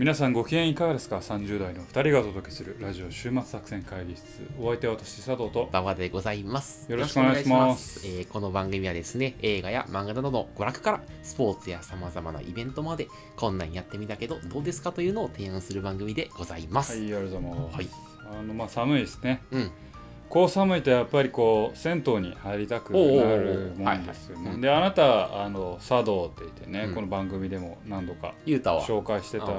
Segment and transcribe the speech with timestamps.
[0.00, 4.24] 皆さんご機嫌いかがですか ?30 代の2人がお届けするラジオ週末作戦会議室
[4.58, 6.90] お相手は私佐藤と馬場でございます。
[6.90, 16.98] よろしくお願いしますえーこの番組はですね、映画や漫画などの娯楽からスポーツや様々なイベントまでこんなんやってみたけどどうですかというのを提案する番組でございます。
[16.98, 17.88] はいありがとうございます、はい
[18.40, 19.70] あのまあ寒いですねうん。
[20.30, 24.56] こう寒いとやっぱりこう銭湯に入りたくなるもんですよね。
[24.60, 26.94] であなたあの茶道って言ってね、うん。
[26.94, 29.52] この番組でも何度か紹介してたの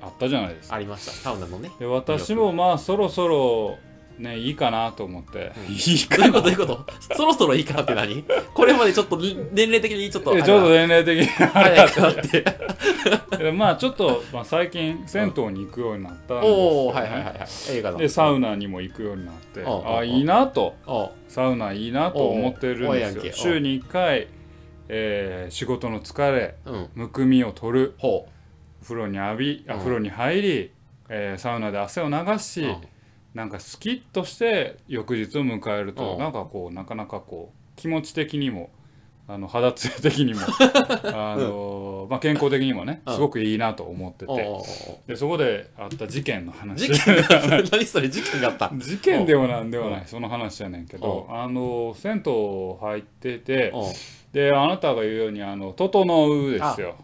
[0.00, 0.76] があったじゃないですか。
[0.76, 1.12] ありました。
[1.12, 1.72] サウナのね。
[1.80, 3.78] で私もまあそろそろ
[4.18, 5.72] ねいいかなと思って、うん。
[5.72, 6.74] いいかどういうこと？
[6.74, 7.14] どういうこと？
[7.16, 8.24] そろそろいいかなって何？
[8.54, 12.44] これまでちょっと年齢的にちょっとちょっと年齢的に早くなって。
[13.38, 16.62] でまあちょっと、まあ、最近銭湯に行くようになったんですよ、ね。
[16.62, 17.36] おおはいはいはいはい。
[17.70, 17.98] 映画の。
[17.98, 19.62] でサウナにも行くようになって。
[19.64, 19.96] おうおうおう。
[19.98, 20.74] あいいなと。
[21.28, 23.32] サウナいいなと思ってるんですよ。
[23.32, 24.28] 週に1回、
[24.88, 26.88] えー仕事の疲れうん。
[26.94, 27.94] むくみを取る。
[27.98, 28.28] ほ
[28.82, 29.78] 風呂に浴びあうん。
[29.80, 30.70] 風呂に入り、
[31.08, 32.66] えーサウナで汗を流し、う。
[32.66, 32.76] うん
[33.34, 36.18] なんかスキッとして翌日を迎えると、うん。
[36.18, 38.70] なんかこうなかなかこう気持ち的にも
[39.30, 40.40] あの肌つや的にも
[41.12, 43.14] あの、まあ、健康的にもねうん。
[43.14, 44.32] すごくいいなと思ってて、
[45.06, 46.88] でそこであった事件の話。
[47.70, 48.72] 何それ事件があった？
[48.76, 51.32] 事件でもなんでもないその話やねんけどう。
[51.32, 52.32] あの銭湯
[52.80, 53.72] 入ってて
[54.32, 56.96] であなたが言うようにあの整うですよ。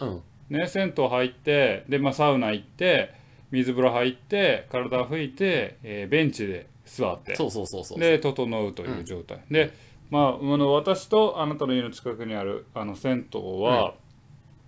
[0.50, 3.12] ね、銭湯入ってで、まあ、サウナ行って
[3.50, 7.98] 水風呂入って体を拭いて、えーベンチで座ってそうそうそうそう。
[7.98, 9.72] で整うという状態、で、
[10.10, 13.94] まあ、あの私とあなたの家の近くにあるあの銭湯は、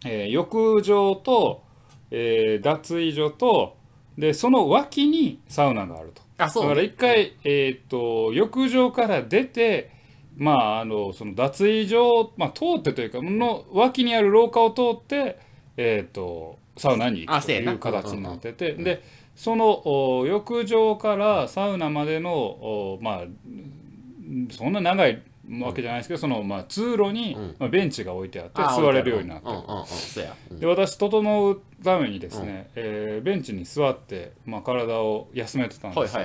[0.04, 1.62] えー浴場と、
[2.10, 3.76] えー脱衣所と
[4.16, 6.22] でその脇にサウナがあると。
[6.38, 6.62] あ、そう。
[6.64, 9.90] だから一回、えー、と浴場から出て、
[10.36, 15.38] まあ、あのその脱衣所、まあ、通ってというかの脇にある廊下を通って、
[15.76, 19.02] えー、とサウナに行くという形になってて、で
[19.34, 25.22] そのお浴場からサウナまでのおまあうんそんな長い
[25.60, 27.56] わけじゃないですけど、その、まあ、通路に、うん。
[27.58, 36.24] まあ、ベンチが置いてあってあ座れるようになってで私整うためにですね、えーベンチに座って、まあ、体を休めてたんですよ。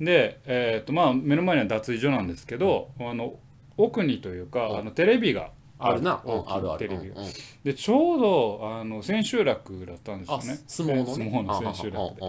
[0.00, 3.34] で、えーとまあ、目の前には脱衣所なんですけど、あの
[3.76, 4.78] 奥にというか、うん。
[4.78, 5.50] あのテレビが
[5.86, 6.22] あるな。
[6.24, 6.78] う大きいんあるある。
[6.78, 7.16] テレビが
[7.64, 11.30] でちょうどあの千秋楽だったんですよあ、ね相撲のね。
[11.30, 12.20] 相撲の千秋楽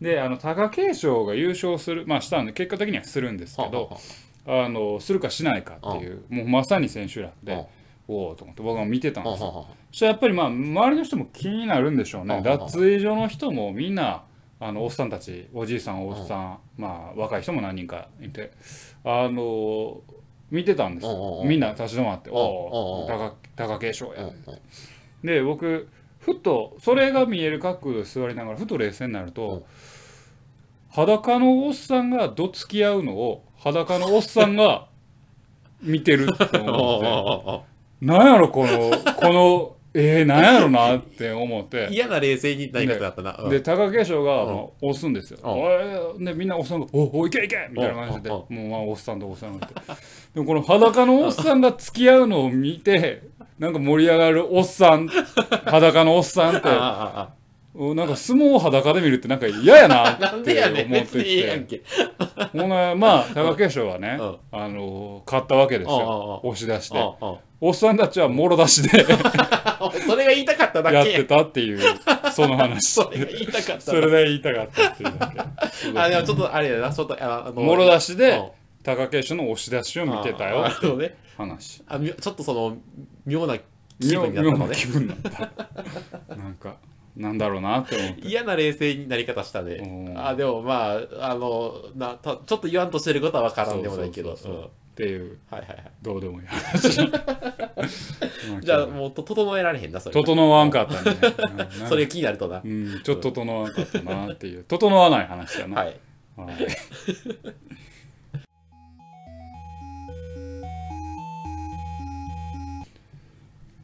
[0.00, 0.14] で。
[0.14, 3.96] であの貴景勝が優勝するまあしたんで結果的にはするんですけど
[4.46, 7.46] あのするかしないかっていうもうまさに千秋楽うん。
[7.46, 7.66] で
[8.08, 9.66] おおと思って僕は見てたんですよ。
[9.92, 12.36] そしたらやっぱりまあ周りの人も気になるんでしょうね。
[12.36, 14.24] うん脱衣所の人もみんな
[14.58, 18.52] あのおっさんたちおじいさんおっさん、まあ若い人も何人かいて
[19.04, 20.00] あの
[20.50, 21.06] 見てたんです。
[21.44, 23.06] みんな立ち止まって「うんおおうん。
[23.56, 24.30] 貴貴景勝や」
[25.22, 25.88] で僕
[26.18, 29.62] ふとそれが見える角度で座りながらふと冷静になると、うん。
[30.90, 34.88] 裸のおっさんがどつき合うのを裸のおっさんが
[35.82, 37.06] 見てるって思って。
[37.06, 37.60] うんうん。
[38.00, 41.88] なんやろこのこのえー、なんやろなって思って。
[41.92, 43.36] 嫌な冷静にだったな。
[43.42, 43.50] うん。
[43.50, 44.44] で貴景勝が、
[44.80, 45.38] 押すんですよ、
[46.16, 46.24] うん。
[46.24, 48.56] でみんなおっさんが「おおいけいけ!」みたいな感じで、うん。
[48.56, 49.74] もうまあおっさんとおっさんがいて。
[50.34, 53.22] でもこの裸のおっさんが付き合うのを見て
[53.58, 55.08] なんか盛り上がるおっさん
[55.66, 56.68] 裸のおっさんって
[57.72, 60.64] なんか相撲を裸で見るってなんか嫌やなっ て。
[60.64, 61.82] 思ってきてけ。
[62.58, 69.04] ほなまあ貴景勝はね、うんあの勝ったわけですうんうんよ押し出してうんうんおっさんたちはもろ出しで
[70.06, 71.24] それが言いたかっただやってけ。
[71.24, 71.78] たっていう
[72.32, 75.36] その話それが言いたかったそれだで言いたかったっていうだけ
[75.92, 75.98] け。
[75.98, 76.92] あ、でもちょっとあれやな。
[76.92, 78.48] ちょっと、ああのもろ出しでうん
[78.82, 81.14] 貴景勝の押し出しを見てたよああのね。
[81.36, 82.76] 話あみちょっとその、
[83.26, 83.64] 妙な気
[84.14, 84.60] 妙分になったのね。
[84.60, 86.76] 妙な気分になったなんか
[87.16, 89.86] なんだろうなって思って嫌な冷静になり方したねう。
[90.12, 94.32] んあ、でもまあ、あの、なたちょっと言わんとしてることは分からんでもないけど。
[94.32, 95.92] っていうはいはいはい。
[96.02, 96.94] どうでもいい話
[98.60, 100.12] じゃあもうと整えられへんな、それ。
[100.12, 101.16] 整わんかったね
[101.80, 102.60] うん それ気になるとな。
[102.62, 105.96] うんちょっと整わんかったなっていう整わない話だなはい。
[106.36, 106.56] はい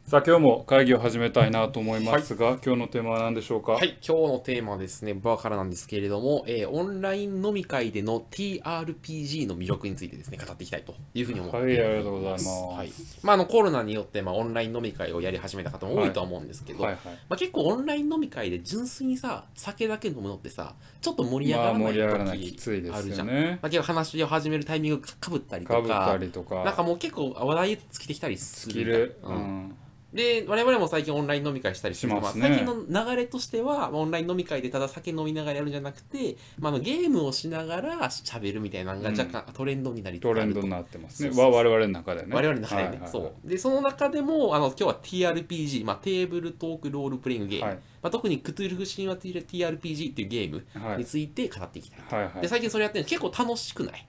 [0.09, 12.47] さあ今日も会議を始めたいなと思いますが、今日のテーマは何でしょうか、はい、今日のテーマはですね、バーからなんですけれども、えーオンライン飲み会での TRPG の魅力についてですね、語っていきたいというふうに思ってはいありがとうございます。
[12.47, 12.91] はい。
[13.21, 16.99] まあ、あの、コロナによって、まあ、オンライン飲み会をやり始めた方も多いとは思うんですけど、はいはい。
[17.05, 23.27] まあ、結構オンライン飲み会で純粋にさ、酒だけ飲むのってさ、ちょっと盛り上がまあらない盛り上がらないき時ついですあるじゃん。
[23.27, 26.63] よねまあ、結構話を始めるタイミングかぶったりとか、かぶったりとか。
[26.63, 29.41] なんかもう結構話題尽きてきたりするじゃんううん。
[29.41, 29.75] ん
[30.13, 32.75] で、我々も最近オンライン飲み会したりしてします最近の
[33.05, 40.39] 流れとしては、まあオンライン飲み会でただ酒飲みながらやるんじゃなくて、まあ、あのゲームをしながら喋るみたいなのが若干トレンドになりつつあると。
[40.39, 41.33] トレンドになってますね。
[41.33, 42.29] そう我々の中でね。
[42.33, 43.11] 我々の中でね、はいはいはい。
[43.11, 43.49] そう。
[43.49, 47.75] でその中でもあの今日は TRPG、まあ、テーブルトークロールプレイングゲーム、はい。
[47.75, 50.99] まあ、特にクトゥルフ神話 TRPG っていうゲームはい。
[50.99, 52.41] について語っていきたいはい。
[52.41, 54.07] で最近それやってるの結構楽しくない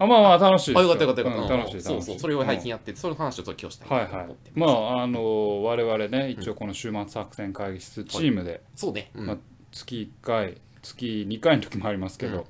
[0.00, 2.18] あまあまあ楽しいですあよかったよかったよかった、うん楽しいそうそう。
[2.18, 4.50] それを最近ややってて、その話をちょっと今日したいはいはいなと思って。
[4.54, 9.26] まああの我々ね一応この週末作戦会議室チームでそうね、うん。
[9.26, 9.36] まあ
[9.70, 12.44] 月1回月2回の時もありますけど、うん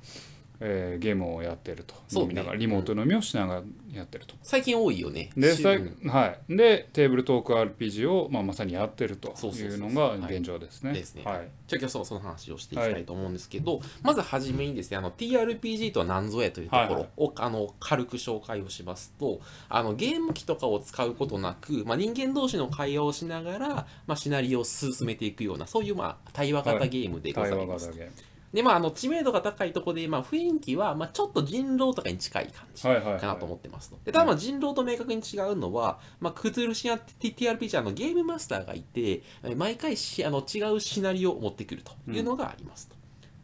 [0.63, 1.95] えーゲームをやってると。
[2.07, 2.29] そうね。
[2.29, 4.35] 飲みながらリモート飲みをしながらやってると。
[4.43, 5.31] 最近多いよね。
[5.35, 5.79] しで
[6.09, 10.93] はい、でテーブルトーク RPG を、まあ、まさにやってるというのが現状ですね。
[10.93, 11.23] ですね。
[11.25, 11.49] はい。
[11.67, 23.67] じゃあ今日そその話をしていきたいと思うんですけど、まずはじめにですねあの TRPG とは何ぞやというところを、あの軽く紹介をしますとあのゲーム機とかを使うことなく、まあ、人間同士の会話をしながら、
[24.05, 27.87] まあ、シナリオを進めていくようなそういう、まあ、対話型ゲームでございます。
[27.87, 33.97] 型ゲームでまあ、あの知名度が高いところで、まあ、雰囲気は、まあ、ちょっと人狼とかに近い感じかなと思ってますと。
[34.03, 42.95] でただまあ人狼と明確に違うのは、まあ、クトゥルシア TRPG はあのゲームマスターがいて、え毎回しあの違うシナリオを持ってくるというのがありますと。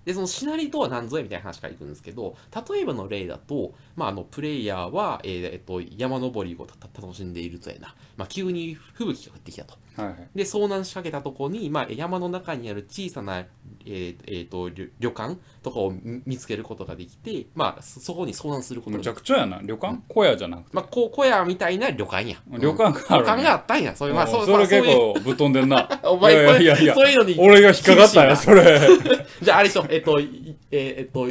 [0.08, 2.38] でそのシナリオとは何ぞやみたいな話からいくんですけど
[2.70, 9.76] 例えばの例だと、まあ、あのプレイヤーは、えーえっと、山登りをたた楽しんでいるとやな、まあ、急に吹雪が降ってきたと。
[9.98, 13.44] はいはいで遭難しかけたところに、まあ、山の中にある小さな、
[13.90, 20.02] えーえーと旅旅館とかを見見つけることができて、まあ、そそこに遭難することがむちゃくちゃやな旅館？
[20.08, 20.70] 小屋じゃなくて？
[20.74, 22.38] まあ、こう小屋みたいな旅館や。
[22.60, 23.96] 旅館がある旅館があったんや。
[23.96, 25.14] そういう、まあ、そうそれ結まあそういう。
[25.16, 27.36] 構ぶっ飛んでんな お前いやいやいやそういうのに。
[27.40, 28.80] 俺が引っかかったんやそれ
[29.42, 29.86] じゃあ、あれでしょ。
[29.90, 31.28] えっと、いええっと、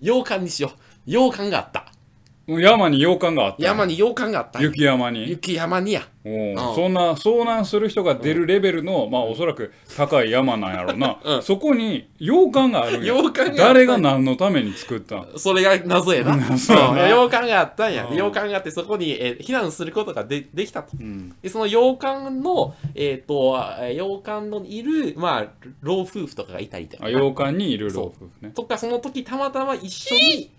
[0.00, 0.78] 洋館にしよう。
[1.06, 1.86] 洋館があった。
[2.48, 4.60] 山に洋館があった山に洋館があった。
[4.60, 6.02] 雪山に雪山にや。
[6.24, 11.42] おそんな遭難する人が出るレベルの、まあおそらく高い山なんやろな、うん。
[11.42, 13.14] そこに洋館があるんや。
[13.14, 15.28] 洋館が誰が何のために作ったん？
[15.36, 16.36] それが謎やな。
[17.08, 18.06] 洋館があったんや。
[18.06, 18.16] うん。
[18.16, 20.92] 洋館があって、そこに、えー避難することがでできたと。
[20.98, 21.34] うん。
[21.42, 25.46] で、その洋館の、えっ、と、えー洋館のいる、まあ、
[25.80, 27.06] 老夫婦とかがいたりとか。
[27.06, 27.10] あ。
[27.10, 28.52] 洋館にいる老夫婦ね。
[28.54, 30.50] とか、その時たまたま一緒に、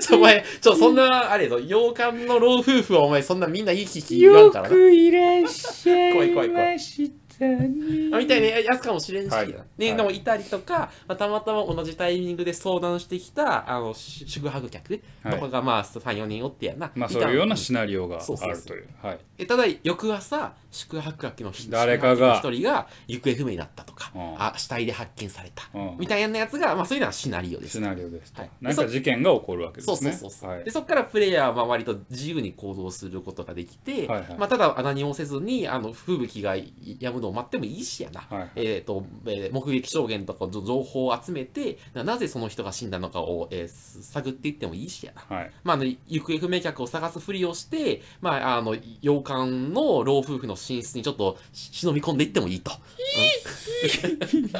[0.00, 4.76] ちょ、 お前、ちょ、そんな、あれぞ、洋館の老夫婦はお前、そんなみんないい聞き言わんからな。
[4.76, 9.48] いらっしゃ怖い怖い怖いしたみたいなやつかもしれんし、はい。
[9.48, 9.96] ねはい。
[9.96, 16.90] でもいたりとか、まあ、たまたま同じタイミングで相談してきたあのし宿泊客とかがまあ3、4人おってやな。
[16.94, 18.36] まあたそういうようなシナリオがあそう。
[18.36, 18.80] そうそうるとい。
[18.80, 24.34] うはいえただ、翌朝、宿泊客の一誰かが一人が行方不明になったとか、うん。
[24.38, 25.96] あ死体で発見された、うん。
[25.98, 27.72] みたいなやつが、まあそういうのはシナリオです。
[27.72, 27.80] シ。
[27.80, 28.50] ナリオですと、はい。
[28.60, 29.96] なんか事件が起こるわけですね。
[29.96, 30.64] そうそうそうそう、はい。
[30.64, 34.36] でそこからプレイヤーは割と自由に行動することができて、はいはい。
[34.38, 45.36] まあ、ただ何もせずにあの吹雪が止むのを待ってもいいしやな、はいえーとえー目撃証言とかぞ情報を集めてななぜその人が死んだのかを、えーす探っていってもいいしやな。
[45.36, 45.50] はい。
[45.64, 52.72] まあ、あの行方不明客を探すふりをして、まあ、あの洋館の老夫婦の寝室にちょっとし忍び込んでいってもいいと。
[52.72, 54.50] うん。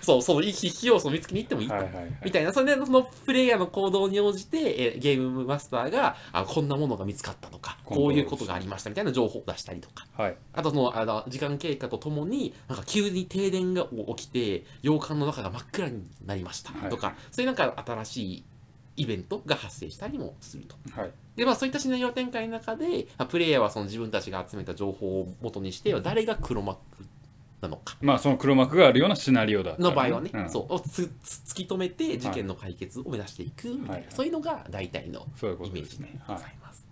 [0.00, 1.74] そう、そのいい引き要素を見つけに行ってもいいと。
[1.74, 2.12] はいはいはい。
[2.24, 10.36] みたいな、それでそのプレイヤーの行動に応じて、えーゲームマスターがあこんなものが見つかったとか、こういうことがありましたみたいな情報を出したりとか、はい。
[10.52, 13.86] あとそのあの時間経過とともに、なんか急に停電が
[14.16, 16.90] 起きて、洋館の中が真っ暗になりましたはい。
[16.90, 18.44] とか、そういうなんか新しい
[18.96, 20.76] イベントが発生したりもすると。
[20.92, 21.12] はい。
[21.36, 26.78] で、まあそういったシナリオ展開の中で、まあプレイヤーはその自分たちが集めた情報を元にして、誰が黒幕
[27.60, 27.96] なのか。
[28.00, 30.50] まあその黒幕があるようなシナリオだったらの場合はね、うん。
[30.50, 30.74] そう。
[30.74, 34.06] をつつ突き止めて事件の解決を目指していくみたいな、はい。
[34.10, 35.26] そういうのが大体の
[35.64, 36.89] イメージでございます。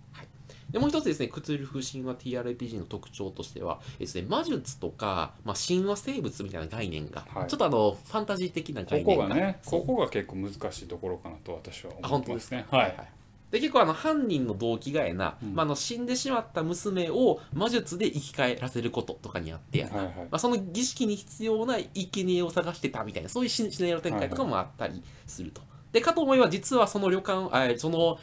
[0.69, 7.47] はいでもう一つですね、クツルフ神話 TRPG の特徴としては、ですね、魔術とか、まあ、神話生物みたいな概念が、はい。
[7.47, 9.23] ちょっとあのファンタジー的なこ概念が。
[9.23, 12.57] こがねここが結構難しいところかなと私はあ思ってま本当ですすね。
[12.57, 13.09] ねはい
[13.51, 15.55] で結構あの犯人の動機がやな、うん。
[15.55, 20.15] まあ、あの死んでしまった娘を魔術で生き返らせることとかにあってやな、はいはい。
[20.17, 25.63] まあ、その儀式に必要な生贄を探してたみたいなそういうシシナリオ展開とかもあったりすると。
[25.91, 28.19] でかと思えば実はその旅館あその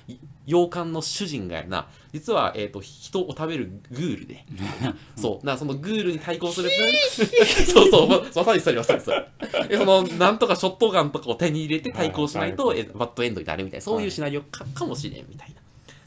[0.46, 1.88] 洋館の主人がやな。
[2.12, 4.44] 実は、えー、と人を食べるグールで。
[5.16, 5.46] そう。
[5.46, 6.70] なそのグールに対抗する。
[7.66, 8.08] そうそう。
[8.08, 9.28] ままさにそれまさにそれ
[9.68, 13.84] でそのなんとかショットガンとかを手に入れて対抗しないと、はいえバッドエンドになるみたいな。
[13.84, 15.56] そういうシナリオか,、かもしれんみたいな。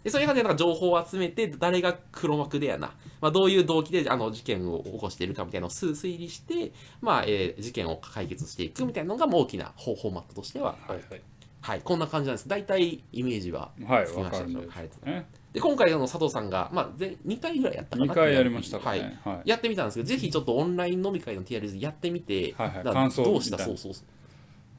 [0.04, 11.22] でそういう感じでなんか情報を集めて誰が黒幕でやな、まあ、どういう動機であの事件を起こしているかみたいなのを推推理して、まあえー事件を解決していくみたいなのがまあ大きなフォフォーマットとしてははいはい
[11.62, 12.48] はい、こんな感じなんです。
[12.48, 14.46] 大体イメージははいつきました。
[14.46, 14.68] でしょう。
[14.68, 18.14] わかるんですはいねで今回あの佐藤さんが、まあ、前2回ぐらいやったかな。
[18.14, 19.00] 2回やりましたかはい。
[19.00, 19.50] ねはい。
[19.50, 22.84] やってみたんですけど、ぜひちょっとオンライン飲み会の TRS やってみて、はいはい。
[22.94, 23.58] 感想どうした？
[23.58, 24.04] そうそうそう。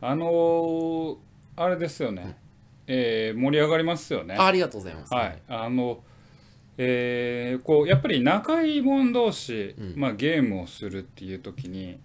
[0.01, 1.17] あのー
[1.57, 2.39] あれですよね。
[2.87, 4.37] えー盛り上がりますよね。
[4.39, 5.13] あありがとうございます。
[5.13, 6.03] はい、あの、
[6.79, 9.95] えーこうやっぱり仲いい者同士、うん。
[9.97, 11.99] まあ、ゲームをするっていう時に、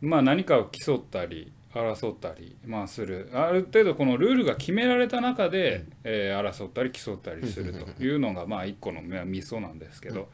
[0.00, 3.30] まあ、何かを競ったり争ったり、まあ、する。
[3.32, 10.28] ある程度このルールが決められた中で、えー争ったり競ったりするというのがまあ一個のまあミソなんですけど、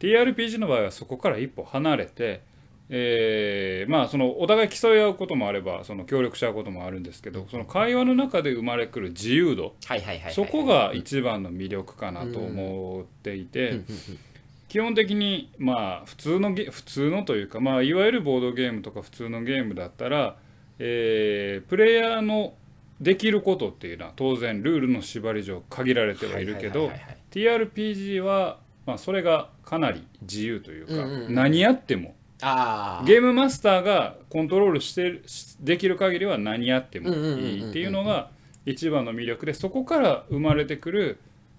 [0.00, 2.42] TRPG の場合はそこから一歩離れて、
[2.90, 9.74] えーまあそのお互い競い合うこともあればその協力し合うこともあるんですけどその会話の中で生まれくる自由度。
[10.34, 13.84] そこが一番の魅力かなと思っていうんて、うんうん。
[14.68, 20.36] 基本的にまあ普通のゲ普通のというか、まあ、いわゆるボードゲームとか普通のゲームだったら、
[20.78, 22.54] えープレイヤーの
[23.00, 26.90] できることっていうのは当然ルールの縛り上限られてはいるけど
[27.30, 31.34] TRPG は、まあ、それがかなり自由というか、うんうんうん。
[31.34, 32.14] 何やっても。
[32.40, 33.04] ああ。
[33.04, 38.30] ゲームマスターがコントロールしてしできる限りは何やってもいいっていうのが
[38.66, 41.18] 一番の魅力でそこから生まれてくる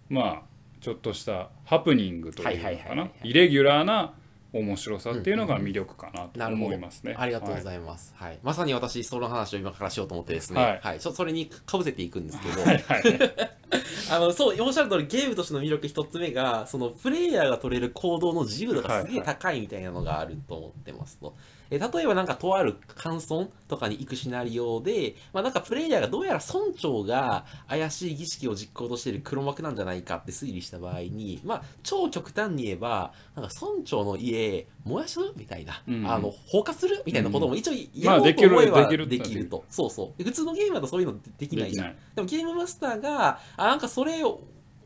[0.09, 0.41] まあ
[0.81, 3.03] ちょっとしたハプニングというのかな。
[3.03, 3.11] い。
[3.23, 4.13] イレギュラーな
[4.59, 7.15] 面白さっていうのが魅力かなと思いますね。
[7.17, 8.13] ありがとうごいざいます。
[8.15, 8.39] はい。
[8.43, 10.99] まさに私、その話を今からしようと思ってですね、ははいい。
[10.99, 13.03] ちょっとそれにかぶせていくんですけど、はいはい
[14.11, 21.35] あの、そう、おっしゃる通り、ゲームとしての魅力一つ目が、その、プレイヤーが取れる行動の自由度がすげえ高いみたいなのがあると思ってますと。
[21.75, 39.65] え例えばなんかとある感想とかに行くシナリオで、まあなんかプレイヤーがどうやら村長が怪しい儀式を実行としている黒幕なんじゃないかって推理した場合に、まあ超極端に言えば、なんか村長の家燃やすみたいな、うんあの、放火するみたいなことも一応やまあろうと思えばできるできると。
[39.69, 40.17] そうそう。
[40.17, 41.95] で普通のゲームだとそういうのできないじゃん。
[42.15, 44.41] でもゲームマスターが、あ、なんかそれを、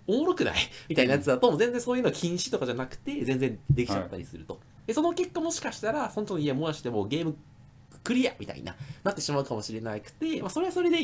[0.10, 0.56] おもろくない？
[0.90, 4.60] みたいなやつだと、全然そういうの禁止とかじゃなくて、全然できちゃったりすると。
[4.88, 7.36] で、その結果もしかしたら、村長の家燃やしてもゲーム
[8.04, 10.98] クリアみたいな、なってしまうかもしれなくて、まあ、それはそれで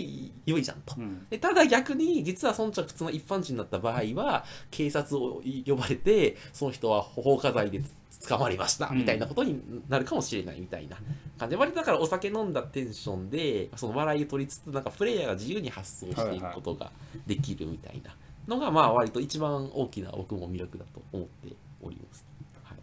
[0.45, 0.95] 良いじゃんと。
[0.97, 1.27] うん。
[1.29, 7.81] でただ逆に、実は村長が普通の一般人だった場合は、警察を呼ばれて、その人は放火罪で
[8.27, 8.99] 捕まりました、うん。
[8.99, 10.97] みたいなことになるかもしれないみたいな
[11.37, 11.55] 感じ。
[11.55, 16.91] で、割とだからお酒飲んだテンションで、その笑いを取りつつ、なんかプレイヤーが自由に発想していくことが
[17.27, 18.15] できるみたいな
[18.47, 22.25] のが、まあ割と一番大きな僕も魅力だと思っております。
[22.63, 22.77] はい、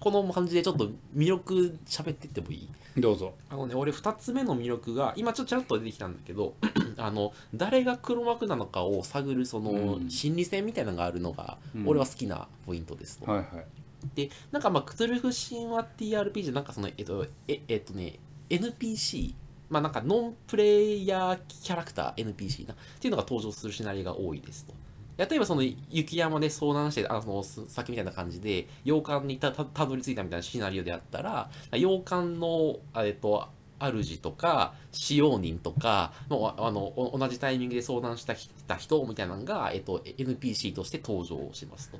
[0.00, 2.68] この感じでちょっと魅力喋ってってもいい？
[3.00, 3.34] どうぞ。
[3.48, 6.54] あのね、俺2つ目の魅力が、今ちょっとちらっと出てきたんだけど、
[6.96, 13.30] あの、誰が黒幕なのかを探る、その、うん心理戦みたいなのがあるのが、うん俺は好きなポイントですと。
[13.30, 13.66] はいはい。
[14.14, 18.18] で、なんかまあ、クトゥルフ神話 TRPG なんかその、えっと、え、えっとね、
[18.50, 19.34] NPC、
[19.70, 24.74] まあなんかノンプレイヤーキャラクター NPC なっていうのが登場するシナリオが多いですと。
[25.18, 33.48] 例えばその雪山で遭難して、あの、さっきみたいな感じで、洋館にたどり着いたみたいなシナリオであったら、洋館の、えっと、
[33.80, 38.34] 主とか使用人とかのあの同じタイミングで相談した
[38.76, 41.98] 人みたいなのが、えっと、NPC として登場しますと。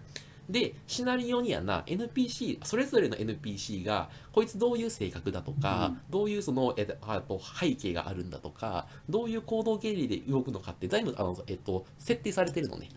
[0.49, 12.88] で、シナリオにはな、NPC、それぞれの NPC が、こいつどういう性格だとか、どういうその、えっと、背景があるんだとか、どういう行動原理で動くのかって、全部、あの、えっと、設定されてるのね。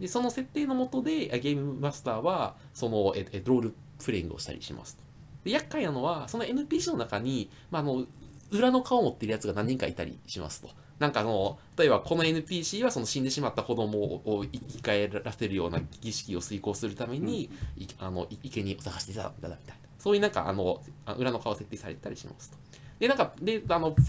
[0.00, 5.02] で、その設定のもとで、ゲームマスターは、その、ええロールプレイングをしたりしますと。
[5.44, 8.04] で、厄介なのは、その NPC の中に、まあ、あの、
[8.50, 10.70] 裏の顔を持ってるやつが何人かいたりしますと。
[10.98, 19.74] なんかあの、例えばこの NPC はその死んでしまった子供を生き返らせるような儀式を遂行するために、いあのい生贄を探していたんだみたいな。
[19.98, 22.56] そういうなんかあの、あ裏の顔設定されたりしますと。
[22.98, 24.02] で、なんか、で、あの、プ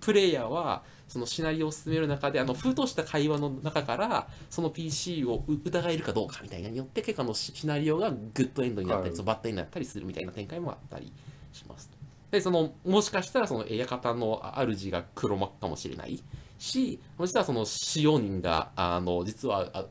[0.00, 11.12] プレイヤーは、そのシナリオを進める中で、あの、ふとした会話の中から、その PC をう疑えるかどうかみたいなのによって、結構あのシシナリオがグッドエンドになったり、はいそのバッドエンドになったりするみたいな展開もあったり
[11.52, 11.99] しますと。
[12.30, 16.22] で、その、もしかしたら、その、館の主が黒幕かもしれない
[16.58, 19.86] し、もしかしたら、その、使用人が、あの、実は、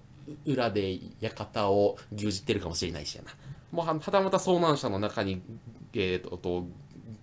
[0.46, 3.32] 裏で館を牛耳ってるかもしれないしやな。
[3.72, 5.42] もうは、たまた遭難者の中に、
[5.94, 6.66] えっ、と、と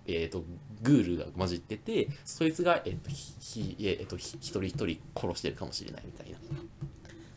[0.06, 0.44] えっ、と、
[0.82, 6.38] グールが混じってて、そいつが、えっ、と、ひ、えっ、と、一人一人殺してるかもしれないみたいな。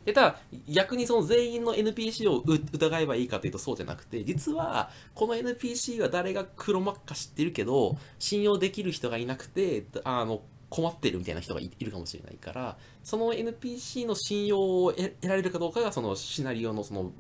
[0.09, 17.11] でただ逆にその全員の NPC を疑えばいいかというとそうじゃなくて実はこの NPC は誰が黒幕か知ってるけど信用できる人がいなくてあの困ってるみたいな人がいるかもしれないからその NPC の信用を得られるかどうかがそのシナリオのその、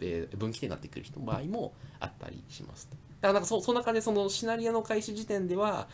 [0.00, 2.88] えー分岐点になってくる人の場合もあったりします。
[2.90, 5.88] だからなんかそそんな感じでそのシナリオの開始時点では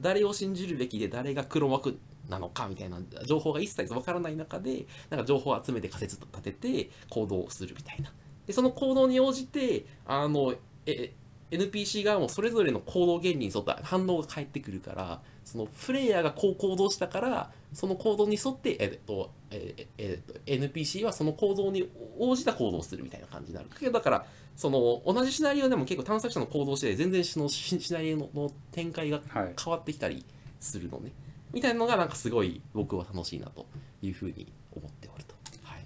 [0.00, 8.12] 誰を信じるべきで誰が黒幕なのかみたいな情報が一切わからない中でなんか情報を集めて仮説と立てて行動するみたいな。
[8.46, 10.54] でその行動に応じてあの
[10.86, 11.12] え
[11.52, 23.68] NPC 側もそれぞれの行動原理に沿った反応が返ってくるからそのプレイヤーがこう行動したからその行動に沿って、えっとええっと、NPC はその行動に応じた行動をするみたいな感じになる。
[23.78, 24.26] けどだから
[24.56, 30.24] その同じシナリオでも結構探索者の行動して全然そのシナリオの展開が変わってきたり
[30.60, 31.12] するのね
[31.52, 33.66] みたいなのがなんかすごい僕は楽しいなと
[34.02, 35.34] いうふうに思っておると。
[35.64, 35.84] はい。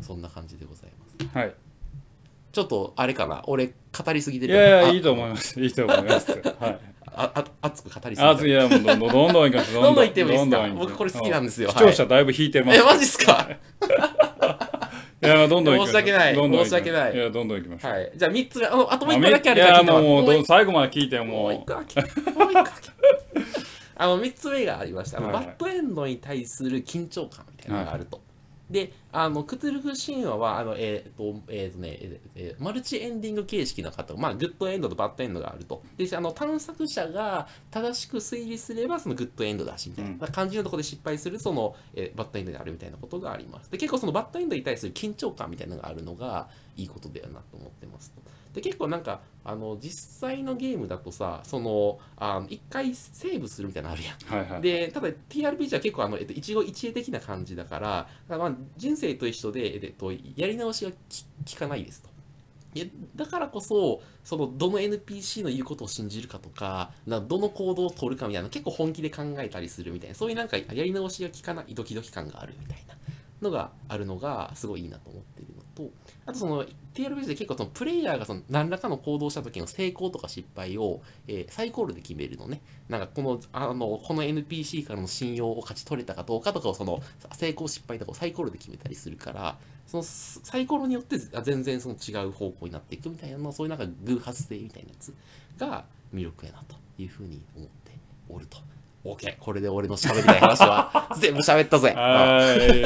[0.00, 1.38] そんな感じでございます。
[1.38, 1.54] はい。
[2.52, 3.42] ちょっとあれかな？
[3.46, 5.60] 俺語りすぎているあやいやいいと思います。
[5.60, 6.30] いいと思います。
[6.32, 6.36] は
[6.68, 6.78] い。
[7.20, 8.30] ああ熱く語りすぎた。
[8.30, 9.72] あいやもうどんどんどんどんいきます。
[9.74, 10.04] どんどん。
[10.04, 10.56] 行ってもいいですか？
[10.58, 11.70] どんどん僕これ好きなんですよ。
[11.70, 12.78] 視聴者だいぶ引いてます。
[12.80, 13.48] えマジっすか？
[15.20, 16.34] いやどんどん申し訳ない。
[16.34, 17.14] 申し訳ない。
[17.14, 18.12] いやどんどん行きましょうはい。
[18.14, 21.28] じゃあ3つ目あともう1あ個だけあるからいやもう最後まで聞いてもう。
[21.28, 22.00] も一個だけ。
[22.00, 22.70] もう一個だけ。
[23.98, 25.18] あの、3つ目がありました。
[25.18, 28.20] あのはいはいバッドエンドに対する緊張感みたいなのがあると。
[28.70, 35.82] で、あの、クトゥルフ神話は、あの、えっ、と、えっ、とね、えーえーマルチエンディング形式の方、まあ、グッドエンドとバッドエンドがあると。
[35.96, 43.70] で、あの、探索者が正しく推理すれば、そのグッドエンドだし、みたいな感じのところで失敗する、その、えーバッドエンドにあるみたいなことがあります。
[43.70, 48.20] で、結構そのバッドエンドに対する緊張感みたいなのがあるのが、いいことだよなと思ってますと。
[48.52, 54.40] で結構なんかあの実際のゲームだとさそのあの一回セーブするみたいなのあるやん。
[54.40, 61.24] はいはいでただ TRPG は結構あの、えっと、一期一会的な感じだからまあ、人生と一緒で、えっと、やり直しがき
[61.54, 62.08] 効かないですと。
[62.74, 62.86] いや
[63.16, 72.94] だからこそそのどの NPC の言うことを信じるかとかなどの行動を取るかみたいな結構本気で考えたりするみたいなそういうなんかやり直しが効かないドキドキ感があるみたいな
[73.40, 75.90] のがあるのがすごいいいなと思っているのと
[76.26, 87.00] あとその TRPG で結構そのプレイヤーがその何らかの行動した時の成功とか失敗を、えーサイコールで決めるのねなんかこのあのこの NPC からの信用を勝ち取れたかどうかとかをその
[87.32, 95.14] 成功失敗とかをサイコールで決めたりするからそのサイコロによって全然その違う方向になっていくみたいなそういうなんか偶発性みたいなやつ
[95.58, 97.92] が魅力やなというふうに思って
[98.28, 98.58] おると。
[99.04, 101.92] OK これで俺の喋りたい話は 全部喋ったぜ。
[101.94, 102.42] は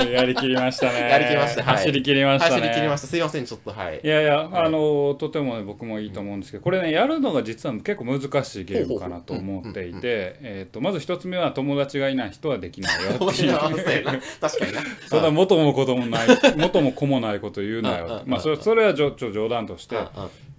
[0.09, 1.01] いやりきりましたね。
[1.09, 1.62] やりきりました。
[1.62, 1.77] はい。
[1.77, 2.55] 走り切りましたね。
[2.57, 3.07] 走り切りました。
[3.07, 4.01] すいません、ちょっとはい。
[4.03, 4.66] いやいや、はい。
[4.66, 10.01] あのとてもね僕もいいと思うんですけどこれねやるのが実は結構難しいゲームかなと思っていて、
[10.42, 13.55] えー、とまず一つ目は友達がいない人はできないよっていう。
[14.40, 14.83] 確かにな。
[15.09, 19.96] それは元も子もない元も子もないこと言うなよまあそれそれはちょ冗談として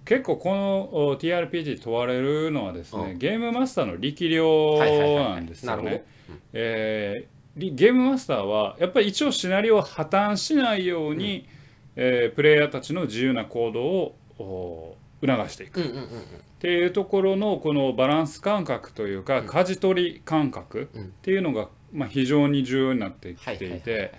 [0.04, 3.18] 結構このお TRPG 問われるのはですね、うん。
[3.18, 6.04] ゲームマスターの力量なんですよね。
[6.52, 11.48] ゲームマスターはやっぱり一応シナリオを破綻しないように、
[11.96, 15.80] えープレイヤーたちの自由な行動をお促していく。
[15.80, 16.06] うんうんうんうん。
[16.06, 16.06] っ
[16.58, 21.02] ていうところのこのバランス感覚というか、舵取り感覚うん。
[21.04, 24.12] っていうのが、まあ、非常に重要になってきていて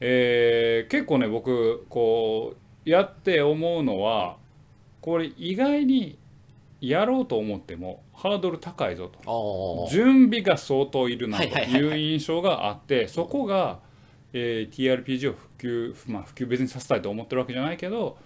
[0.00, 2.54] えー結構ね僕こ
[2.86, 4.36] うやって思うのは
[5.04, 6.18] これ意外に
[6.80, 9.86] やろうと思ってもハードル高いぞと。
[9.90, 13.80] 準備が相当いるなとはいう印象があってそこが、
[14.32, 18.16] えー TRPG を普及、まあ、普及別にさせたいと思ってるわけじゃないけど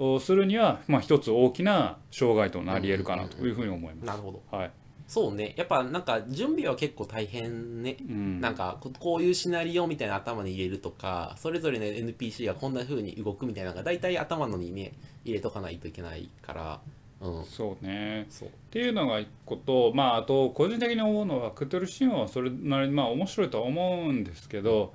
[0.00, 4.06] おするには、まあ、一つ大きな障害となり得るかなというふうに思います。
[4.06, 4.42] なるほど。
[4.50, 4.70] はい
[5.06, 5.54] そうね。
[5.56, 7.96] やっぱなんか準備は結構大変ね。
[8.00, 14.94] うんなんかここういうシナリオみたいな頭に入れるとかそれぞれの NPC がこんな風に動くみたいなのが大体頭のにね
[15.26, 16.80] 入れとかないといけないから。
[17.20, 17.44] うん。
[17.44, 18.22] そうね。
[18.22, 24.92] っていうのが一個とまああと個人的に思うのはクトゥル神話はそれなりにまあ面白いとは思うんですけど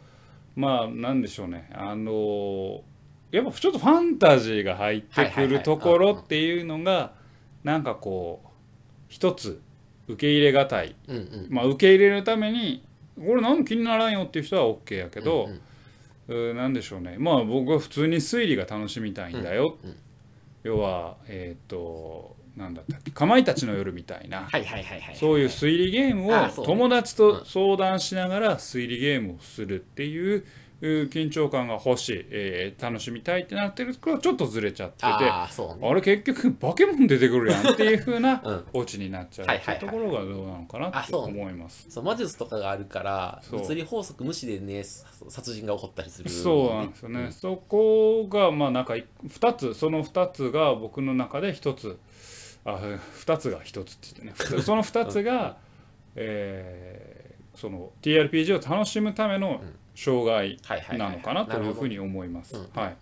[0.56, 1.70] まあなんでしょうね。
[1.74, 2.82] あの
[3.32, 7.14] やっぱちょっとファンタジーが入ってくるところっていうのが
[7.64, 8.48] なんかこう
[9.08, 9.60] 一つ
[10.08, 10.96] 受け入れがたい。
[11.08, 11.48] うんうん。
[11.50, 12.84] まあ受け入れるために
[13.18, 16.50] これ何も気にならんよっていう人は OK やけど、うんうん。
[16.50, 17.16] うーなんでしょうね。
[17.18, 19.96] まあ僕は普通に推理が楽しみたいんだよ、うんうん
[20.64, 24.48] 要はえっ、となんだったっけかまいたちの夜みたいな
[25.16, 30.46] そういう推理ゲームを友達と相談しながら推理ゲームをするっていう
[30.82, 35.94] 緊張感が欲しい、えー楽しみたいってなってるところはちょっとずれちゃっててあああそうね。
[35.94, 38.66] れ結局化け物出てくるやんっていう風な うん。
[38.74, 39.76] オチになっちゃうはいってい。
[39.76, 41.86] うところがどうなのかなって思います。
[41.90, 46.30] そう魔術とかがあるから物理法則無視でねさ殺人が起こったりする。
[46.30, 52.00] そうなんですよね、そこがまあなんかい2つその2つが僕の中で1つ
[52.66, 52.80] あ
[53.24, 54.62] 2つが1つって言ってね。
[54.64, 55.58] その2つが、
[56.16, 59.62] えーその TRPG を楽しむための
[59.96, 60.60] 障害
[60.98, 62.56] なのかなというふうにに思います。
[62.56, 62.98] うんはい、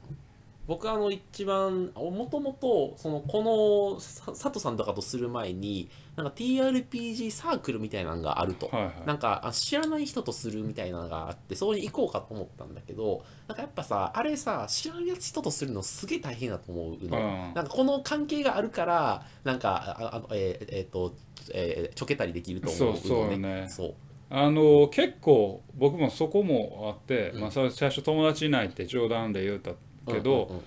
[0.67, 8.93] 僕はあの一番もともとそのこのさ佐藤さんとかとする前になんか TRPG サークルみたいなのがあると、はいはい。
[9.05, 17.53] なんかあ知らない人とするみたいなのがあってそこに行こうかと思ったんだけどなんかやっぱさあれさ知らない人とするのすげえ大変だと思うの、うん。
[17.53, 21.13] なんかこの関係があるからなんかああのえーえと、
[21.53, 23.67] えーちょけたりできると思うのそうそうよね。
[23.69, 23.95] そう
[24.31, 27.41] あの結構僕もそこもあって、うん。
[27.41, 29.71] まあ、最初友達いないって冗談で言うた
[30.11, 30.61] けど、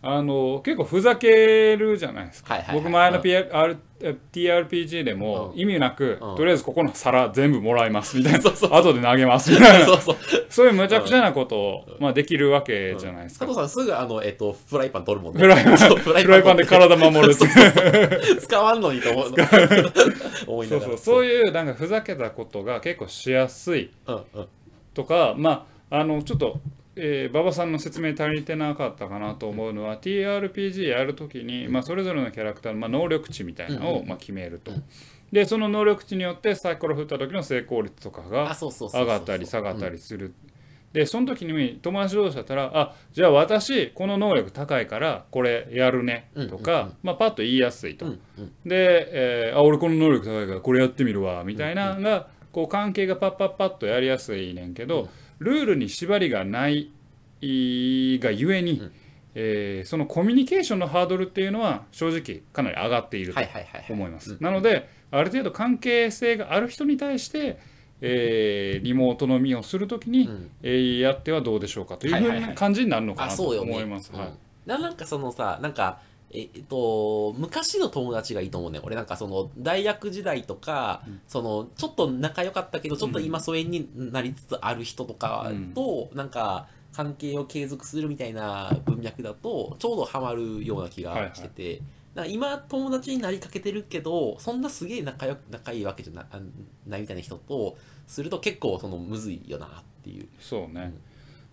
[0.00, 2.82] あの結構ふざけるじゃないですか、はいはいはい。
[2.82, 3.22] 僕前のうん。
[3.22, 3.76] PR
[4.32, 5.58] TRPG でもうん。
[5.58, 6.36] 意味なく、うん。
[6.36, 8.40] とりあえずここの皿全部もらいますみたいな。
[8.40, 8.74] そうそう。
[8.74, 9.86] 後で投げますみたいな。
[9.90, 10.16] そうそう。
[10.48, 15.40] そういう無茶苦茶なことを、まあ、できるわけじゃないですか、佐藤さんすぐあの、えっと、フライパン取るもんね。
[15.40, 15.76] フライパン。
[15.76, 19.34] フライパンで体守る使わんのにと思う。
[20.46, 20.86] 思いながら。
[20.86, 20.98] そうそう。
[20.98, 24.48] そういうなんかふざけたことが結構しやすいうんうん。
[24.94, 26.60] とかまああのちょっと
[26.98, 34.72] えー馬場さんの説明足りてなかったかなと思うのは TRPG やるときに、まあ、それぞれのキャラクターの、まあ、能力値みたいなのを、まあ、決めると。
[34.72, 34.82] うん。
[35.32, 38.56] でその能力値によってサイコロ振った時の成功率とかあ、が。
[39.00, 40.34] 上がったり下がったりする。
[40.92, 46.92] でその時に友達同士だったら「あじゃあ私この能力高いからこれやるね」とか、うん。
[47.02, 48.06] まあ、パッと言いやすいと。
[48.64, 55.08] で、えーあ俺この能力高いからこれやってみるわみたいなのが、こう関係がパッパッパッとやりやすいねんけど、
[55.38, 56.90] ルールに縛りがない
[57.40, 58.92] がゆえに、うん
[59.34, 63.92] えーそのコミュニケーションのハードルっていうのは正直かなり上がっているとはいはいはいはい。
[63.92, 64.32] 思います。
[64.32, 67.58] うんなのである程度関係性がある人に対して、
[68.00, 73.48] えーリモート飲みをするときに、うんえーやってはどうでしょうかというふうない感じになるのかあ、なと。
[73.48, 74.10] 思います。
[74.66, 78.80] なんかそのさ、なんか、えっと、昔の友達がいいと思うね。
[78.82, 78.96] 俺。
[78.96, 91.82] なんかその大学時代とか、そのちょっと仲良かったけど、ちょっと今疎遠になりつつある人とかと、なんか関係を継続するみたいな文脈だと、ちょうどハマるような気がしてて、
[92.14, 96.40] なんか今友達になりかけてるけど、そんなすげえ仲良く仲いいわけじゃなあ
[96.86, 99.68] ないみたいな人とすると結構そのむずいよなっ
[100.02, 100.28] ていう。
[100.40, 100.92] そうね、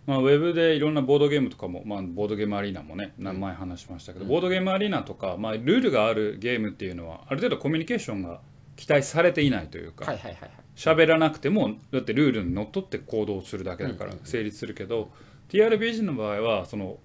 [0.06, 8.41] まあ、ウェブでいろんなボードゲームとかも、まあ、ボードゲームアリーナもね何前話しましたけど、ボードゲームアリーナとか、まあ、ルールがあるゲームっていうのはある程度コミュニケーションが
[8.76, 10.52] 期待されていないというかはいはいはいはい。
[10.76, 15.10] 喋、らなくてもだってルールにのっとって行動するだけだから成立するけど、
[15.50, 16.98] TRPG の場合はその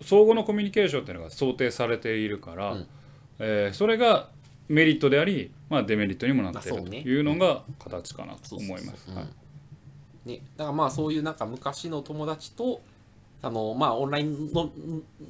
[0.00, 2.86] 相互のコミュニケーションっていうのが想定されているから、うん。
[3.38, 4.30] えーそれが
[4.68, 9.08] メリットであり、まあ、デメリットにもなっているというのが形かなと思います。
[10.28, 12.80] ね、だからまあそういうなんか昔の友達と
[13.40, 14.70] あのまあオンラインの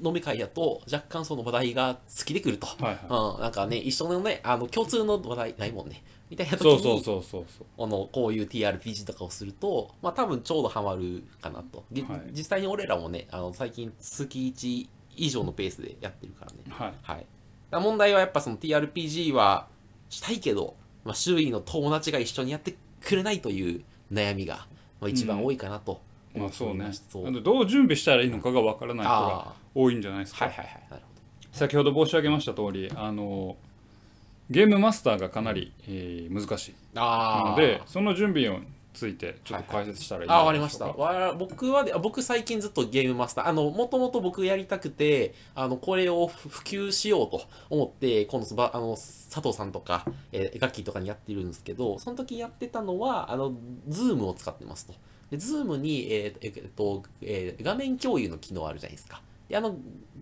[0.03, 2.99] 飲み会だと若干その話題が尽きてくると、はいはい。
[3.09, 6.03] うん、なんかね一緒のねあの共通の話題ないもんね。
[6.31, 12.23] みたいな時にそうそうそうそうあのこういう TRPG とかをするとまあ多分ちょうどハマるかなと、ぎはい。
[12.33, 16.59] 実際に俺らもねあの最近月1以上のペースでやってるからね。
[16.69, 16.95] はい。
[17.03, 17.27] はい、
[17.73, 19.69] 問題はやっぱその TRPG は
[20.09, 24.67] したいけど、まあ、周囲の友達が一緒にやってくれないという悩みが、
[25.01, 26.01] まあ、一番多いかなと。
[26.35, 26.91] まあそうね。
[26.91, 30.75] あとどう準備したらいいのかがわからない人があ多いんじゃないですか、あはいはいはい。
[30.91, 31.09] なるほ
[31.53, 33.57] 先ほど申し上げました通りあの
[34.51, 38.63] ゲームマスターがかなり、えー難しいなのでその準備に
[38.99, 40.87] ついてちょっと解説したらいいあ、わかりました。
[40.87, 53.53] わ僕は、僕最近ずっとゲームマスター、あの、もともと僕やりたくて、あの、これを普及しようと思って、今度、あの、佐藤さんとか、えー、ガッキーとかにやってるんですけど、その時やってたのは、あの、
[53.87, 54.95] ズームを使ってますと。
[55.31, 59.23] で、ズームに、えーえーっと、えー画面共有の機能あるじゃないですか。
[59.49, 59.77] で、あの、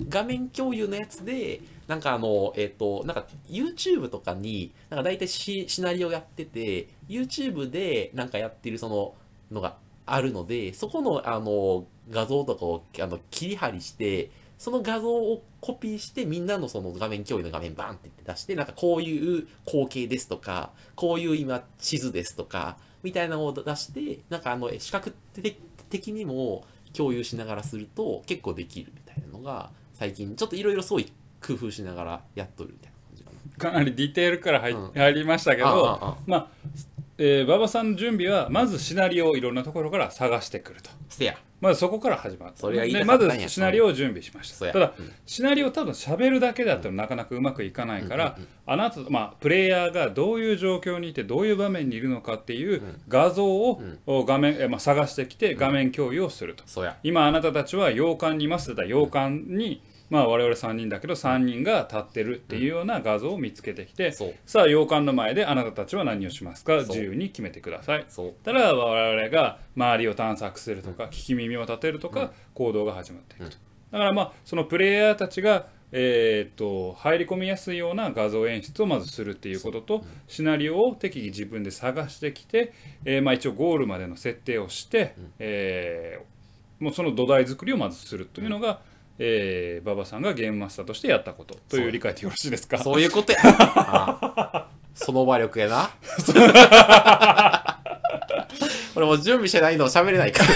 [0.09, 9.15] 画面共有のやつで、なんかあの、えっ、と、なんか YouTube とかに、なんか大体シシナリオやってて、YouTube でなんかやってるその
[9.51, 25.15] のがあるので、そこのあの画像とかをあの切り張りして、その画像をコピーしてみんなのその画面共有の画面バンって出して、なんかこういう光景ですとか、こういう今地図ですとか、みたいなのを出して、なんかあの視覚
[25.89, 28.93] 的にも共有しながらすると結構できる。
[29.21, 33.31] いなのが最近ちょっといろいろそういう工夫しながらやっとるみたいな感じか
[33.67, 33.71] な。
[33.73, 36.47] かなりディテールから入,、うん入りましたけどああああまあ、
[37.19, 41.37] えー馬場さんの準備はまずシナリオをいろんなところから探してくるとせや。
[41.61, 43.49] まずそこから始まるそれが言いでまたかったんや。
[43.49, 44.75] ずシナリオを準備しましそうや。
[44.75, 45.13] たただうん。
[45.25, 56.97] シナリオを多分喋るだけだとなかなかうまくいかないから、あなた、まあ、プレイヤーがどういう状況にいてどういう場面にいるのかっていう画像を、画面、えまあ、探してきて画面共有をすると、そうや。
[57.03, 58.69] 今あなたたちは洋館にいます。
[58.69, 64.35] だったら洋館に、まあ、我々3人だけど3人が立ってるっていうような画像を見つけてきて、そう。
[64.47, 66.77] さあ洋館の前であなたたちは何をしますか？
[66.79, 68.05] 自由に決めてください。
[68.09, 68.35] そう。
[68.45, 73.59] たら我々が周りを探索するとか、聞き耳を立てるとか、行動が始まっていくと、だ
[73.93, 82.73] だからまあそのプレイヤーたちがえー、と入り込みやすいような画像演出をまずするっていうことと、シナリオを適宜自分で探してきて、
[83.05, 86.37] えーまあ、一応ゴールまでの設定をして、えー
[86.79, 88.81] もうその土台作りをまずするというのが、
[89.19, 92.79] えー馬場さんがゲームマスターとしてやったことという理解でよろしいですか？
[92.79, 93.39] そういうことや。
[93.43, 95.91] あその場力やな。
[98.95, 100.53] 俺もう準備してないの喋れないから。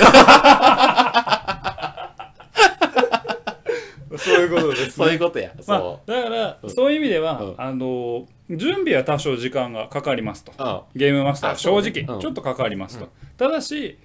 [4.18, 5.52] そういうことですそういうことや。
[5.66, 10.54] まあそ、だから、そういう意味では、うんあの準備は多少時間がかかりますとう。
[10.62, 10.80] うん。
[10.98, 13.98] ゲームマスター正直ねうんちょっと関わりますと、ただし、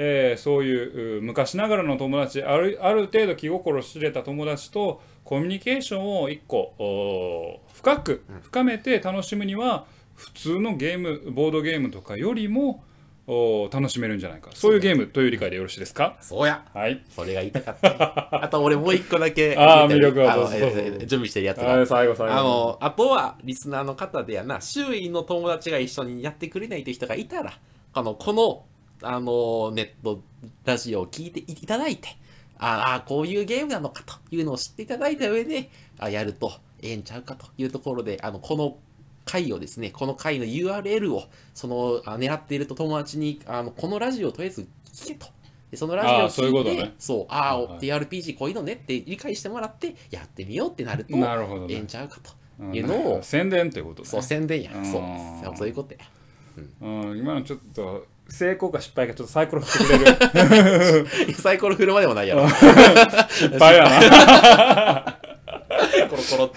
[0.00, 12.84] えーそういうう昔ながらの友達あるある程度気心知れた友達とコミュニケーションを一個深く深めて楽しむには普通のゲームボードゲームとかよりも
[13.26, 16.16] おー楽しめるんじゃないかそういうゲームという理解でよろしいですか？
[16.22, 16.64] そうや。
[16.72, 18.28] はいそれが言いたかった。
[18.42, 19.54] あと俺もう一個だけ。
[19.58, 20.56] あー魅力はどうぞ
[21.00, 21.86] 準備してるやつがはい。
[21.86, 27.52] 最後最後あの、あとは、リスナーの方でやな、周囲の友達が一緒にやってくれないという人がいたら、
[27.92, 28.64] あの、この、
[29.02, 30.22] あの、ネット、
[30.64, 32.08] ラジオを聞いていただいて、
[32.58, 38.76] ああ、こういうゲームなのかというのを知っていただいた上で、あやるとええんちゃうかというところで、あの、この
[39.24, 45.26] 回をですね、この回の URL を、その、あ狙っていると友達に、あの、このラジオをとりあえず聞けと。
[45.70, 52.32] でそのラジオをあーそういう聞いて、ことねそう、ああ、はいはい TRPG こういうのねって理解してもらって、やってみようってなると、なるほどねええんちゃうかと。
[52.32, 54.72] うんいうのを宣伝ということねそう、宣伝や。
[54.74, 55.56] うんそう。
[55.56, 56.00] そういうことや。
[56.80, 62.46] うん、今のちょっと成功か失敗かちょっとサイコロ振ってくれる サイコロ振るまでもないやろ。
[63.30, 65.18] 失敗やな
[66.08, 66.52] コロコロ。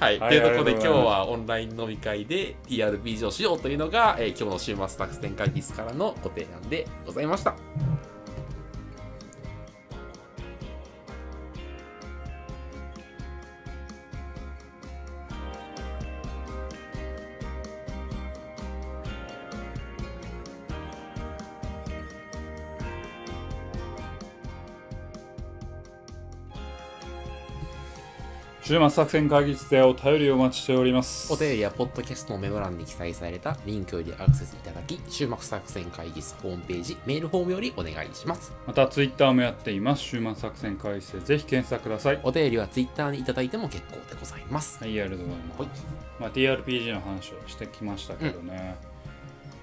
[0.00, 0.18] はい。
[0.18, 7.54] はいというところで今日はオンライン飲み会で TRPG をしようというのが、えー今日の週末作戦会議室からのご提案でございました。
[28.74, 31.32] 週末作戦会議室でお便りをお待ちしております。
[31.32, 38.52] お便りやポッドキャストのメモ欄に記載されたリンクよりアクセスいただき、週末作戦会議室ホームページ、メールフォームよりお願いします。
[38.66, 40.02] またツイッターもやっています。
[40.02, 42.20] 週末作戦会議室でぜひ検索ください。
[42.24, 44.82] お便りは Twitter にいただいても結構でございます。
[44.82, 45.70] はいありがとうございます、はい。
[46.18, 48.74] まあ、TRPG の話をしてきましたけどね、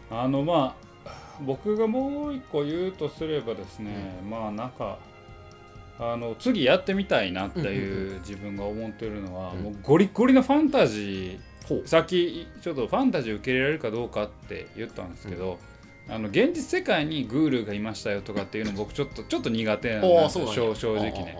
[0.09, 0.73] あのま
[1.05, 4.99] あ僕がもう一個言うとすればですね、まあなんか
[6.01, 11.87] あの次やってみたいなっていう自分が思ってるのは、うんもうゴリゴリのファンタジー。
[11.87, 15.57] さっきちょっとファンタジー受け入れられるかどうかって言ったんですけど、
[16.09, 21.37] あの現実世界にグールがいましたよとかっていうの僕ちょっとちょっと苦手なんおですよ正正直ね。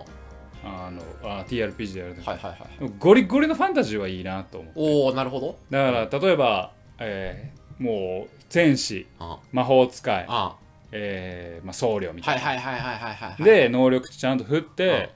[0.64, 2.92] あのあ TRPG でやるとき、はいはいはい。
[2.98, 5.58] ゴリゴリのファンタジーはいいなと思うおおなるほど。
[5.70, 9.06] だから例えば、えーもう戦士。
[9.18, 10.56] あ魔法使い、あ
[10.92, 13.42] えーまあ、僧侶みたいな、はいはいはいはいはい。
[13.42, 15.14] で能力値ちゃんと振って、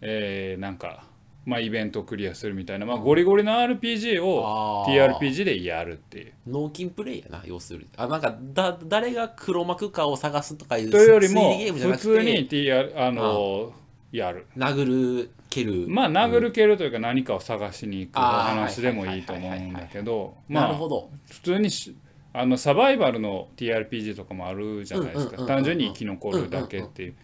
[0.00, 1.04] えーなんか、
[1.46, 7.86] まあ、イベントをクリアするみたいな、まあ、ゴリゴリの RPG を TRPG でやるっていう脳筋プレイやな、要するに。
[7.96, 13.72] あ、なんか、だ、誰が黒幕かを探すとかいうというよりも普通に TR あの
[14.10, 15.86] やる殴る、蹴る。
[15.88, 21.10] まあ殴る蹴るというか何かを探しに行くお話でもいいと思うんだけどまあなるほど。
[21.30, 21.96] 普通にし
[22.38, 25.46] あのサバイバルの TRPG とかもあるじゃないですか。
[25.46, 27.14] 単純に生き残るだけっていう。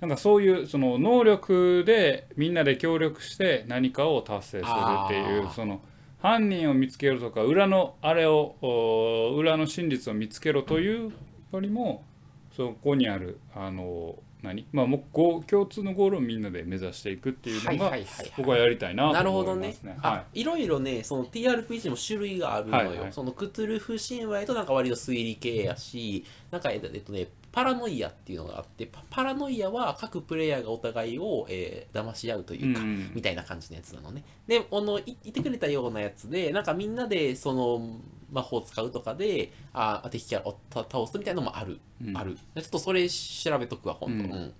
[0.00, 5.80] なんかそういうその能力でみんなで協力して何かを達成するっていうその
[6.20, 11.12] 犯人を見つけるとか裏のあれをお裏の真実を見つけろという
[11.52, 12.04] よりも
[12.56, 14.66] そこにあるあの何？
[14.72, 17.96] まあもう共通のゴールをみんなで目指していくっていうのが
[18.36, 19.98] 僕はやりたいななるとほどね思いますね。。
[20.02, 22.88] あは、いろいろね、その TRPG も種類があるのよ。
[22.88, 34.24] はいはいそのクトゥルフ神話やとなんか割と推理系やし、なんかえっとね、パラノイアっていうのがあって、パパラノイアは各プレイヤーがお互いを、えー騙し合うというか、うんうんみたいな感じのやつなのね。
[34.48, 38.00] で、あの、いいてくれたようなやつで、なんかみんなでその
[38.34, 41.80] 魔法を使うとかで、あ敵キャラをた倒すみたいなのもある。
[42.04, 42.34] うんある。
[42.34, 44.24] ちょっとそれ調べとくわ、今度。
[44.24, 44.54] うんうん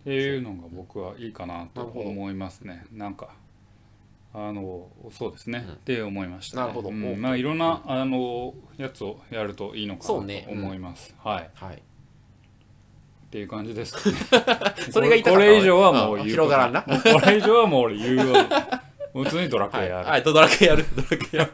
[0.00, 2.86] っていうのが僕はいいかなと思いますね。
[2.90, 3.34] なんか
[4.32, 6.62] あのそうですね、うんって思いました、ね。
[6.62, 11.14] なるほどうん OK まあいろんな、あのやつをやるといいのかなとそうね思います。
[11.22, 11.44] はい。
[11.44, 11.82] っはい。
[13.30, 13.94] ていう感じです。
[14.90, 16.82] それが言いこれ以上はもう広がらんな。
[16.82, 16.90] こ
[17.26, 18.24] れ以上はもう俺言うよ。
[19.12, 20.08] 普通にドラクエやる。
[20.08, 21.52] はい、ドラクエやる、ドラクエやる。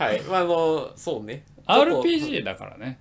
[0.00, 1.44] はい、まあ、あの、そうね。
[1.66, 2.98] RPG だからね。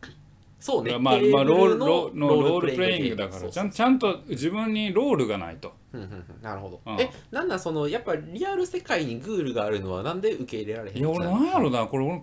[0.59, 0.97] そうね。
[0.99, 5.71] まあ、まあ、ロールブルのロールプレイングだからちゃんちゃんと自分にロールがないと。
[5.93, 6.25] うんうんうん。
[6.41, 6.99] なるほど、うん。
[6.99, 12.21] えなんなんそのやっぱリアル世界にグールがあるのはなんで受け入れられへんいや俺なんやろなこれ俺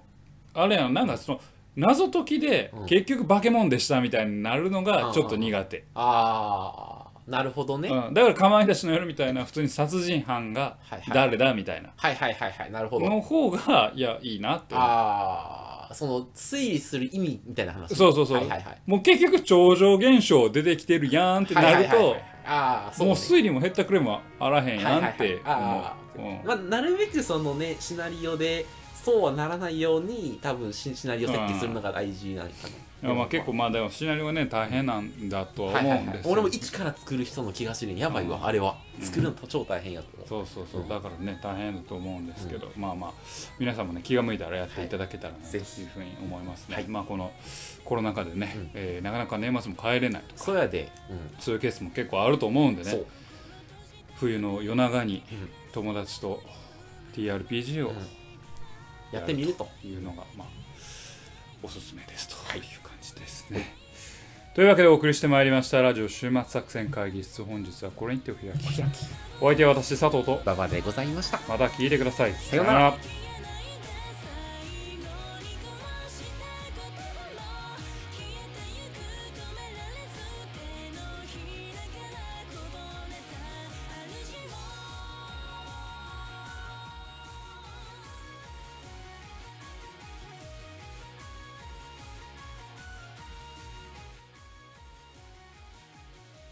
[0.53, 1.41] あれやんなんかその
[1.75, 2.87] 謎解きでうん。
[2.87, 6.96] 結局化け物でしたみたいになるのがちょっと苦手、ああ
[7.27, 10.77] なるほどね、うん、だからかまいたちの夜みたいな普通に殺人犯が
[11.13, 11.91] 誰だみたいな。
[11.97, 12.71] はいはいはいはい。
[12.71, 13.09] なるほど。
[13.09, 17.95] の方がいやいいなってああその推理する意味みたいな話。
[17.95, 18.79] そうそうそう、はいはいはい。
[18.87, 26.29] もう結局超常現象出てきてるやんってなるとああそう、もうね、推理も減ったくれもあらへんやんってあ思う。
[26.29, 26.47] うん。
[26.47, 32.69] まあ、なるべくそのねシナリオでそうはならないように多分シシナリオ設計するのが大事なのかな、
[33.07, 38.77] いやまあ結構まあでもシナリオはね大変なんだとは思うんです俺も一から作る人の気がしてるやばいわ、あれは。
[39.01, 40.85] 作るの超大変やとそうそうそう。
[40.89, 43.13] だからね大変だと思うんですけど、まあまあ
[43.59, 46.85] 皆さんもね気が向いたらやっていただけたらなというふうに思いますね、はい。
[46.89, 47.31] まあこの
[47.85, 48.71] コロナ禍でね、うん。
[48.75, 50.45] えーなかなか年末も帰れないとか。
[50.45, 50.91] そうやで、
[51.39, 53.05] そういうケースも結構あると思うんでうん、ね
[54.17, 55.49] 冬の夜長にうん。
[55.73, 56.43] 友達と
[57.15, 57.97] TRPG をうん。
[59.13, 59.69] やってみると。
[59.85, 60.49] いうのがまあ
[61.63, 63.75] おすすめですという感じですね、
[64.55, 67.45] というわけでお送りしてまいりましたラジオ週末作戦会議室。
[67.45, 69.07] 本日はこれにてお開きお開き。
[69.41, 70.41] お相手は私佐藤と。
[70.45, 71.41] 馬場でございました。
[71.49, 72.33] また聞いてください。
[72.33, 72.79] さようなら。
[72.81, 73.26] ら